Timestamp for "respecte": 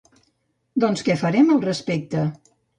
1.69-2.27